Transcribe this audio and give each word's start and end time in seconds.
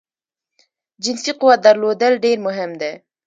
جنسی 1.03 1.31
قوت 1.39 1.59
درلودل 1.65 2.13
ډیر 2.23 2.37
مهم 2.47 2.71
دی 2.81 2.91